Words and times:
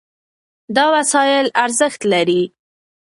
دا 0.75 0.85
وسایل 0.95 1.47
ارزښت 1.65 2.01
لري. 2.11 2.43